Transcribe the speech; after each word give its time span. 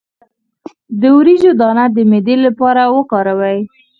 د 1.01 1.03
وریجو 1.17 1.51
دانه 1.61 1.85
د 1.95 1.97
معدې 2.09 2.35
لپاره 2.45 2.81
وکاروئ 2.97 3.59